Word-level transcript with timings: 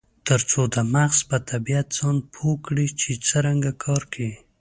ترڅو 0.27 0.61
د 0.75 0.77
مغز 0.93 1.19
په 1.29 1.37
طبیعت 1.49 1.87
ځان 1.97 2.15
پوه 2.33 2.53
کړي 2.65 2.87
چې 2.99 3.09
څرنګه 3.27 3.71
کار 3.83 4.01
کوي. 4.13 4.35